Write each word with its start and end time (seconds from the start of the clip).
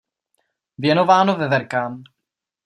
Věnováno 0.77 1.35
Veverkám. 1.35 2.03